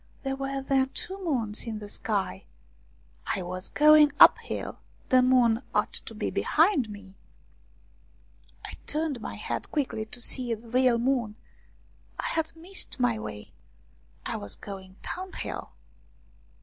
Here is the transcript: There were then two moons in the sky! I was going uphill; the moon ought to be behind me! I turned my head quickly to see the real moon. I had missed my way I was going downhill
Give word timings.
There 0.23 0.35
were 0.35 0.63
then 0.63 0.89
two 0.95 1.23
moons 1.23 1.65
in 1.67 1.77
the 1.77 1.87
sky! 1.87 2.45
I 3.35 3.43
was 3.43 3.69
going 3.69 4.11
uphill; 4.19 4.79
the 5.09 5.21
moon 5.21 5.61
ought 5.75 5.93
to 5.93 6.15
be 6.15 6.31
behind 6.31 6.89
me! 6.89 7.17
I 8.65 8.71
turned 8.87 9.21
my 9.21 9.35
head 9.35 9.71
quickly 9.71 10.05
to 10.05 10.19
see 10.19 10.55
the 10.55 10.67
real 10.67 10.97
moon. 10.97 11.35
I 12.19 12.25
had 12.29 12.51
missed 12.55 12.99
my 12.99 13.19
way 13.19 13.53
I 14.25 14.37
was 14.37 14.55
going 14.55 14.95
downhill 15.03 15.73